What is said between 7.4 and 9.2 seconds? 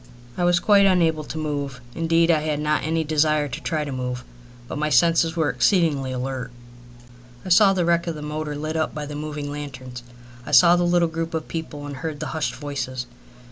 I saw the wreck of the motor lit up by the